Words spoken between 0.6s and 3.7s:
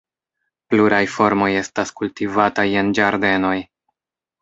Pluraj formoj estas kultivataj en ĝardenoj.